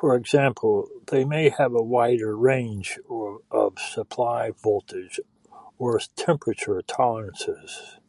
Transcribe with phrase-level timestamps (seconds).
[0.00, 2.98] For example, they may have a wider range
[3.48, 5.20] of supply voltage
[5.78, 8.00] or temperature tolerances.